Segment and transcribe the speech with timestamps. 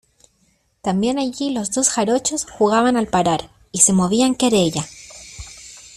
[0.81, 4.83] también allí los dos jarochos jugaban al parar, y se movían querella.